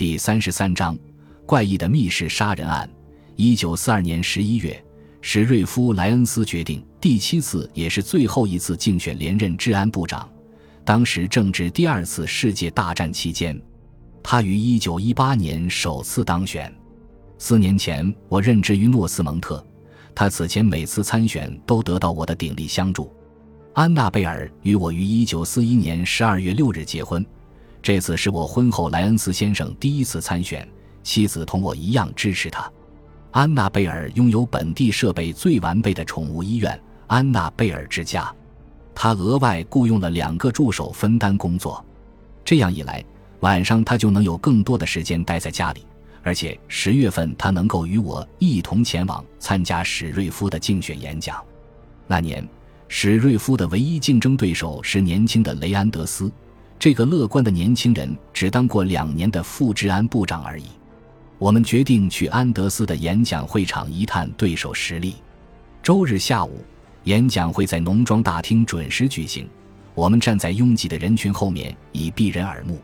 [0.00, 0.98] 第三十三章
[1.44, 2.88] 怪异的密室杀人案。
[3.36, 4.82] 一九四二年十一月，
[5.20, 10.26] 史瑞夫·莱恩斯决定第七次也是最后一次竞选连任治安部长。
[10.86, 13.60] 当时正值第二次世界大战期间，
[14.22, 16.74] 他于一九一八年首次当选。
[17.36, 19.62] 四年前，我任职于诺斯蒙特，
[20.14, 23.14] 他此前每次参选都得到我的鼎力相助。
[23.74, 27.22] 安娜贝尔与我于一九四一年十二月六日结婚，
[27.82, 30.68] 这次是我婚后莱恩斯先生第一次参选，
[31.02, 32.70] 妻子同我一样支持他。
[33.30, 38.30] 安娜贝尔拥有本地设备最完备的宠物医院——安娜贝尔之家，
[38.94, 41.82] 他额外雇佣了两个助手分担工作，
[42.44, 43.02] 这样一来，
[43.40, 45.86] 晚上他就能有更多的时间待在家里。
[46.22, 51.42] 而且十月份，他能够与我一同前往参加史瑞夫的竞选演讲。
[52.06, 52.46] 那年，
[52.88, 56.30] 史瑞夫的唯一竞争对手是年轻的雷安德斯。
[56.80, 60.64] 这个乐观的年轻人只当过两年的副治安部长而已。
[61.36, 65.16] 我们决定去安德斯的演讲会场一探对手实力。
[65.82, 66.64] 周日下午，
[67.04, 69.46] 演讲会在农庄大厅准时举行。
[69.94, 72.80] 我们站在拥挤的人群后面，以避人耳目。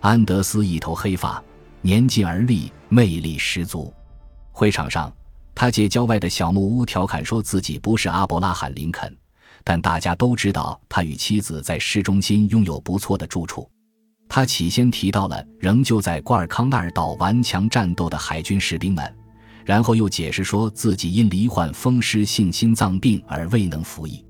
[0.00, 1.42] 安德斯一头黑发。
[1.82, 3.92] 年近而立，魅力十足。
[4.50, 5.12] 会场上，
[5.54, 9.14] 他借郊外的小木屋调侃说自己不是阿伯拉罕·林肯，
[9.68, 13.68] 但大家都知道他与妻子在市中心拥有不错的住处。
[14.28, 19.12] 他起先提到了仍旧在瓜尔康纳尔岛顽强战斗的海军士兵们，
[19.64, 24.24] 然后又解释说自己因罹患风湿性心脏病而未能服役。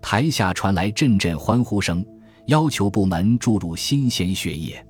[0.00, 2.04] 台下传来阵阵欢呼声，
[2.46, 4.84] 要求部门注入新鲜血液。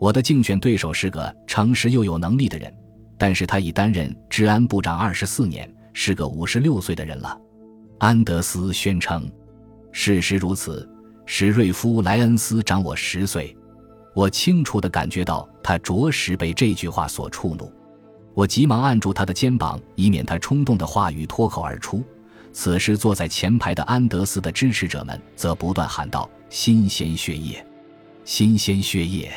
[0.00, 2.72] 我的竞选对手是个诚实又有能力的人，
[3.18, 7.38] 但是他已担任治安部长二十四年，是个五十六岁的人了。
[7.98, 9.30] 安德斯宣称，
[9.90, 10.86] 事实如此。
[11.24, 13.56] 史瑞夫·莱恩斯长我十岁，
[14.14, 17.72] 我清楚地感觉到他着实被这句话所触怒。
[18.34, 22.04] 我急忙按住他的肩膀，以免他冲动的话语脱口而出。
[22.52, 27.66] 此时，坐在前排的安德斯的支持者们则不断喊道：“新鲜血液，
[28.24, 29.32] 新鲜血液！”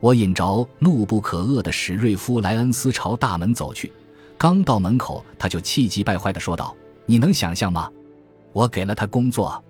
[0.00, 3.92] 我引着怒不可遏的史瑞夫·莱恩斯朝大门走去，
[4.36, 6.74] 刚到门口，他就气急败坏地说道
[7.06, 7.90] ：“你能想象吗？
[8.52, 9.62] 我给了他工作，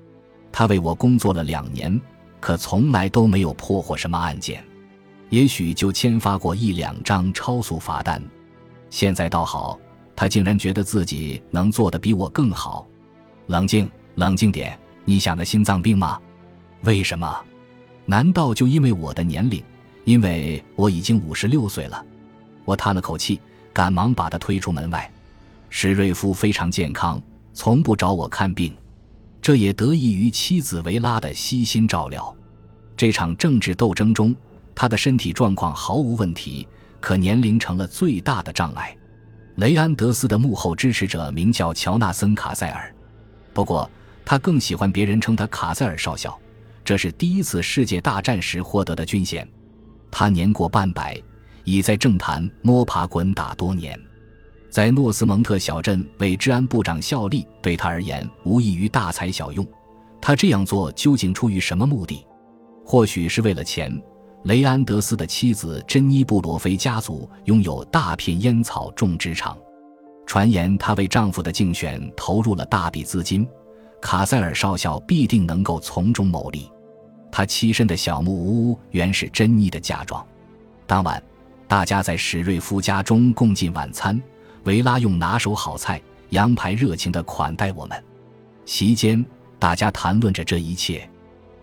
[0.50, 2.00] 他为我工作了两年，
[2.40, 4.64] 可从来都没有破获什么案件，
[5.30, 8.22] 也许就签发过一两张超速罚单。
[8.90, 9.78] 现在倒好，
[10.14, 12.86] 他竟然觉得自己能做得比我更好。
[13.46, 14.78] 冷静，冷静点！
[15.04, 16.20] 你想的心脏病吗？
[16.82, 17.40] 为什么？
[18.04, 19.62] 难道就因为我的年龄？”
[20.04, 22.04] 因为我已经五十六岁了，
[22.64, 23.40] 我叹了口气，
[23.72, 25.08] 赶忙把他推出门外。
[25.74, 27.20] 史瑞夫非常健康，
[27.54, 28.76] 从不找我看病，
[29.40, 32.36] 这也得益于妻子维拉的悉心照料。
[32.94, 34.36] 这场政治斗争中，
[34.74, 36.68] 他的身体状况毫无问题，
[37.00, 38.94] 可年龄成了最大的障碍。
[39.56, 42.94] 雷安德斯的幕后支持者名叫乔纳森·卡塞尔，
[43.54, 43.90] 不过
[44.26, 46.38] 他更喜欢别人称他卡塞尔少校，
[46.84, 49.48] 这是第一次世界大战时获得的军衔。
[50.10, 51.18] 他年过半百，
[51.64, 53.98] 已在政坛摸爬滚打多年，
[54.72, 59.66] 在诺斯蒙特小镇为治安部长效力，对他而言无异于大材小用。
[60.18, 62.24] 他这样做究竟出于什么目的？
[62.82, 64.02] 或许是为了钱。
[64.44, 69.58] 雷安德斯的妻子珍妮·布罗菲家族拥有大片烟草种植场，
[70.24, 73.46] 传言她为丈夫的竞选投入了大笔资金，
[74.00, 76.72] 卡塞尔少校必定能够从中牟利。
[77.30, 80.26] 他栖身的小木屋原是珍妮的嫁妆。
[80.86, 81.22] 当晚，
[81.68, 84.18] 大家在史瑞夫家中共进晚餐。
[84.64, 86.00] 维拉用拿手好菜
[86.30, 88.04] 羊排热情地款待我们。
[88.64, 89.24] 席间，
[89.58, 91.08] 大家谈论着这一切。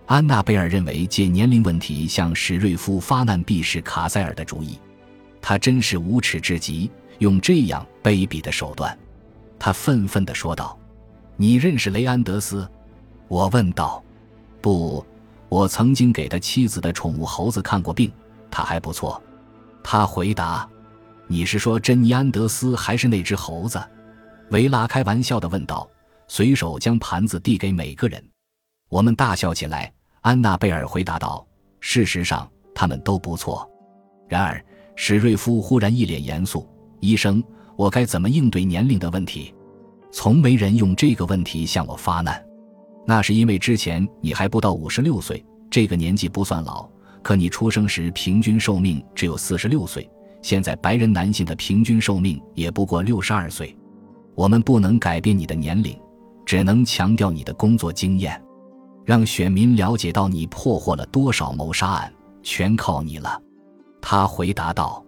[0.05, 4.79] 安娜贝尔认为借年龄问题向史瑞夫发难，必是卡塞尔的主意。
[5.41, 6.89] 他真是无耻至极，
[7.19, 8.97] 用这样卑鄙的手段。
[9.57, 10.77] 他愤愤地说道
[11.37, 12.67] ：“你认识雷安德斯？”
[13.29, 14.03] 我问道。
[14.61, 15.05] “不。”
[15.49, 18.11] 我曾经给他妻子的宠物猴子看过病，
[18.51, 19.19] 他还不错。
[19.83, 20.69] 他回答
[21.29, 23.81] ：“你是说珍妮安德斯还是那只猴子？”
[24.51, 25.87] 维拉开玩笑地问道，
[26.27, 28.21] 随手将盘子递给每个人。
[28.89, 29.93] 我们大笑起来。
[30.21, 31.47] 安娜贝尔回答道
[31.79, 33.65] ：“事实上，他们都不错。”
[34.27, 34.61] 然而，
[34.95, 36.67] 史瑞夫忽然一脸严肃
[36.99, 37.41] ：“医生，
[37.77, 39.53] 我该怎么应对年龄的问题？
[40.11, 42.43] 从没人用这个问题向我发难。”
[43.07, 46.89] 那是因为之前你还不到五十六岁，这个年纪不算老。
[47.21, 50.09] 可你出生时平均寿命只有四十六岁，
[50.41, 53.75] 现在白人男性的平均寿命也不过六十二岁。
[54.35, 55.99] 我们不能改变你的年龄，
[56.45, 58.41] 只能强调你的工作经验，
[59.03, 63.41] 让选民了解到你破获了多少谋杀案，全靠你了。
[64.01, 65.03] 他回答道。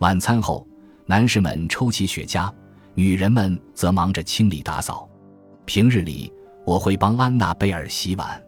[0.00, 0.66] 晚餐后，
[1.06, 2.52] 男士们抽起雪茄，
[2.94, 5.08] 女人们则忙着清理打扫。
[5.64, 6.32] 平日里，
[6.66, 8.42] 我会帮安娜贝尔洗碗。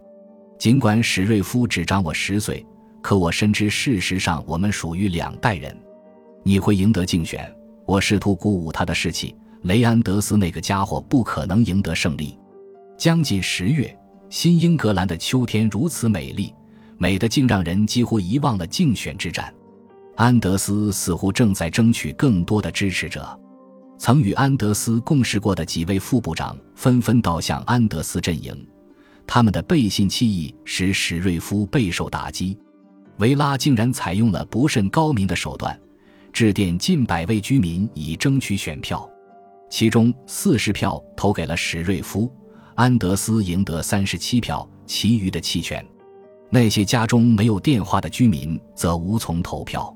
[0.58, 2.66] 尽管史瑞夫只长我十岁，
[3.00, 5.74] 可我深知事实上我们属于两代人。
[6.42, 7.52] 你会赢得竞选，
[7.86, 9.34] 我试图鼓舞他的士气。
[9.62, 12.38] 雷安德斯那个家伙不可能赢得胜利。
[12.96, 13.96] 将近十月，
[14.30, 16.54] 新英格兰的秋天如此美丽，
[16.98, 19.52] 美得竟让人几乎遗忘了竞选之战。
[20.14, 23.38] 安德斯似乎正在争取更多的支持者。
[23.98, 28.54] 曾与安德斯共事过的几位副部长纷纷倒向安德斯阵营，
[29.26, 32.56] 他们的背信弃义使史瑞夫备受打击。
[33.18, 35.78] 维拉竟然采用了不甚高明的手段，
[36.36, 39.08] 致电近百位居民以争取选票，
[39.70, 42.30] 其中四十票投给了史瑞夫，
[42.74, 45.82] 安德斯赢得三十七票，其余的弃权。
[46.50, 49.90] 那些家中没有电话的居民则无从投票。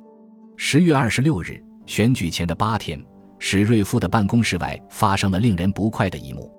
[0.56, 2.98] 十月二十六日，选举前的八天。
[3.38, 6.50] 史瑞夫的办公室外发生了令人不快的一幕：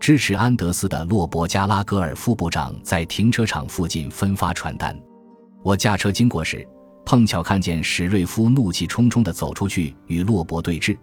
[0.00, 4.98] 支持安德斯的洛伯加拉格尔副部长在停车场附近分发传单。
[5.62, 6.66] 我驾车经过时，
[7.08, 10.94] 碰巧看见史瑞夫怒气冲冲地走出去与洛伯对峙。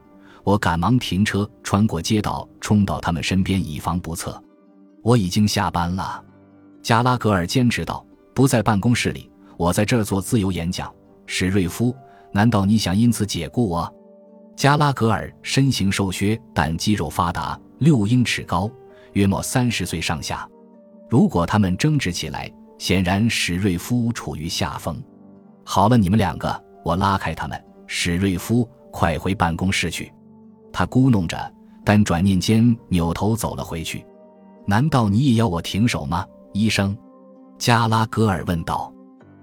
[0.43, 4.39] 我赶忙停车，穿过街道，冲到他们身边，以防不测。
[5.01, 6.23] 我已经下班了，
[6.83, 8.05] 加拉格尔坚持道
[8.35, 10.93] ：“不在办公室里，我在这儿做自由演讲。”
[11.25, 11.91] 史瑞夫，
[12.31, 13.91] 难道你想因此解雇我？
[14.55, 18.69] 加拉格尔身形瘦削，但肌肉发达，六英尺高，
[19.13, 20.47] 约莫三十岁上下。
[21.09, 22.47] 如果他们争执起来，
[22.77, 25.01] 显然史瑞夫处于下风。
[25.67, 27.61] 好了，你们两个，我拉开他们。
[27.87, 30.13] 史瑞夫，快回办公室去。
[30.71, 31.51] 他咕哝着，
[31.83, 34.05] 但转念间扭头走了回去。
[34.67, 36.95] 难道你也要我停手吗，医生？
[37.57, 38.93] 加拉格尔问道。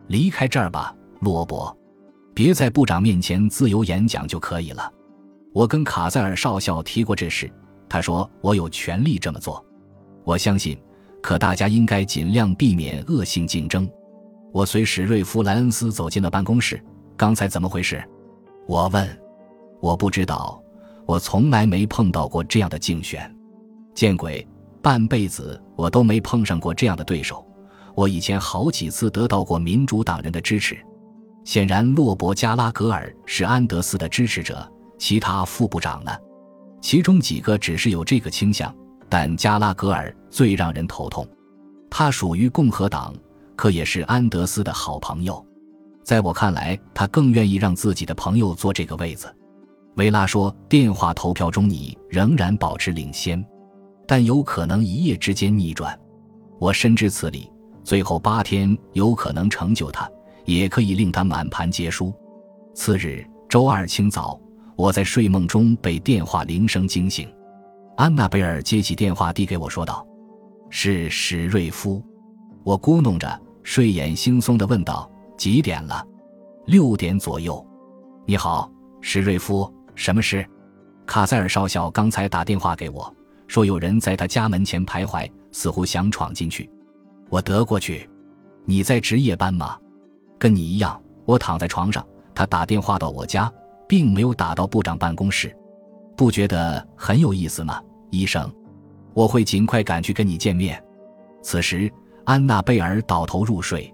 [0.07, 1.77] 离开这儿吧，罗伯，
[2.35, 4.93] 别在部长面前自由演讲就可以了。
[5.53, 7.51] 我跟卡塞尔少校提过这事，
[7.89, 9.65] 他说我有权利这么做。
[10.25, 10.81] 我相信，
[11.21, 13.89] 可大家应该尽量避免恶性竞争。
[14.53, 16.83] 我随史瑞夫·莱恩斯走进了办公室。
[17.17, 18.03] 刚才怎么回事？
[18.67, 19.09] 我问。
[19.81, 20.63] 我不知道，
[21.07, 23.35] 我从来没碰到过这样的竞选。
[23.95, 24.47] 见鬼！
[24.81, 27.45] 半辈子我都没碰上过这样的对手。
[27.95, 30.79] 我以前好几次得到过民主党人的支持。
[31.45, 34.71] 显然，洛伯·加拉格尔是安德斯的支持者。
[34.99, 36.13] 其他副部长呢？
[36.81, 38.73] 其中几个只是有这个倾向，
[39.09, 41.27] 但加拉格尔最让人头痛。
[41.91, 43.13] 他属于共和党，
[43.63, 45.47] 可也是安德斯的好朋友。
[46.03, 49.33] 在我看来，他更愿意让自己的朋友坐这个位子。
[49.95, 53.41] 维拉说：“电话投票中你仍然保持领先，
[54.05, 55.97] 但有可能一夜之间逆转。
[56.59, 57.49] 我深知此理。
[57.85, 60.11] 最后八天有可能成就他，
[60.45, 62.13] 也可以令他满盘皆输。”
[62.75, 64.37] 次日周二清早。
[64.75, 67.33] 我在睡梦中被电话铃声惊醒，
[67.97, 70.05] 安娜贝尔接起电话，递给我说道
[70.69, 72.03] ：“是史瑞夫。”
[72.65, 76.07] 我咕哝着，睡眼惺忪地问道：“几点了
[76.67, 77.65] ？”“六点左右。
[78.27, 78.71] ”“你好，
[79.01, 80.47] 史瑞夫，什么事？”
[81.07, 83.15] 卡塞尔少校刚才打电话给我，
[83.47, 86.71] 说有人在他家门前徘徊，似乎想闯进去。
[87.29, 88.09] 我得过去。
[88.65, 89.79] 你在值夜班吗？
[90.39, 91.01] 跟你一样。
[91.25, 93.53] 我躺在床上，他打电话到我家。
[93.89, 95.55] 并没有打到部长办公室，
[96.17, 97.79] 不觉得很有意思吗，
[98.11, 98.51] 医生？
[99.13, 100.83] 我会尽快赶去跟你见面。
[101.43, 101.93] 此时，
[102.25, 103.93] 安娜贝尔倒头入睡。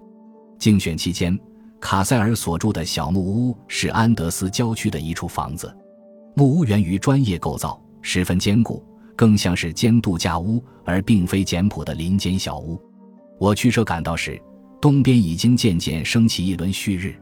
[0.57, 1.37] 竞选期间，
[1.79, 5.73] 卡塞尔所住的小木屋是安德斯郊区的一处房子。
[6.35, 12.79] 木屋源于专业构造，十分坚固，更像是间度假屋，而并非简朴的林间小屋。
[13.39, 14.41] 我驱车赶到时，
[14.81, 17.15] 东边已经渐渐升起一轮旭日。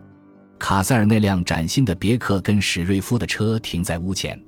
[0.59, 4.39] 卡塞尔那辆崭新的别克跟史瑞夫的车停在屋前，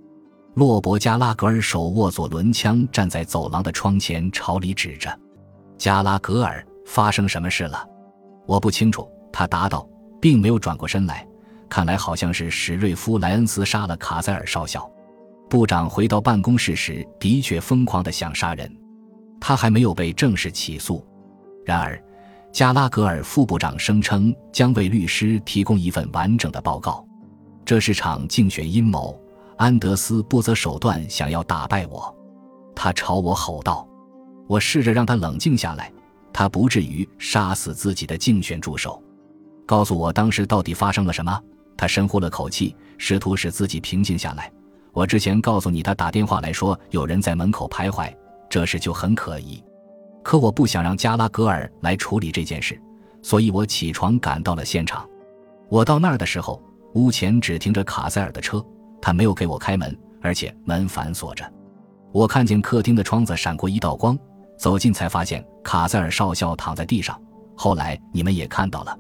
[0.56, 5.16] 洛伯加拉格尔手握左轮枪，站在走廊的窗前，朝里指着。
[5.80, 7.88] 加拉格尔，发生什么事了？
[8.46, 9.88] 我不清楚，他答道，
[10.20, 11.26] 并没有转过身来。
[11.70, 14.92] 看来好像是史瑞夫莱恩斯杀了卡塞尔少校。
[15.50, 18.70] 部长回到办公室时，的确疯狂地想杀人。
[19.40, 21.02] 他还没有被正式起诉，
[21.66, 21.98] 然而。
[22.52, 27.06] 加拉格尔副部长声称将为律师提供一份完整的报告。
[27.64, 29.18] 这是场竞选阴谋。
[29.56, 32.14] 安德斯不择手段想要打败我，
[32.76, 33.88] 他朝我吼道。
[34.50, 35.94] 我试着让他冷静下来，
[36.34, 39.00] 他不至于杀死自己的竞选助手。
[39.64, 41.40] 告诉我当时到底发生了什么？
[41.78, 44.52] 他深呼了口气，试图使自己平静下来。
[44.92, 48.12] 我之前告诉你，他打电话来说有人在门口徘徊，
[48.50, 49.64] 这事就很可疑。
[50.24, 52.82] 可我不想让加拉格尔来处理这件事，
[53.22, 55.08] 所以我起床赶到了现场。
[55.70, 56.60] 我到那儿的时候，
[56.96, 58.66] 屋前只停着卡塞尔的车，
[59.00, 61.48] 他没有给我开门，而且门反锁着。
[62.12, 64.18] 我看见客厅的窗子闪过一道光，
[64.60, 67.20] 走近才发现卡塞尔少校躺在地上。
[67.56, 68.96] 后来你们也看到了，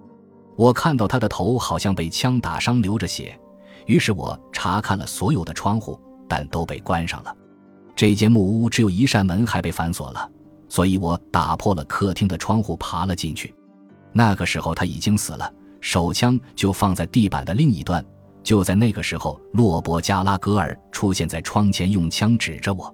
[0.56, 3.38] 我看到他的头好像被枪打伤，流着血。
[3.86, 7.36] 于是我查看了所有的窗户，但都被关上了。
[7.96, 10.30] 这间木屋只有一扇门还被反锁了，
[10.70, 13.54] 所以我打破了客厅的窗户，爬了进去。
[14.14, 15.52] 那个时候他已经死了，
[15.82, 18.04] 手枪就放在地板的另一端。
[18.42, 22.94] 就在那个时候，洛伯·加拉格尔出现在窗前，用枪指着我。